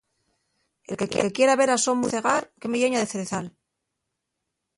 El 0.87 0.95
que 1.19 1.27
quiera 1.39 1.57
ver 1.61 1.69
a 1.73 1.77
so 1.83 1.91
muyer 1.99 2.13
cegar, 2.15 2.43
queme 2.61 2.79
lleña 2.81 3.01
de 3.05 3.11
zrezal. 3.13 3.45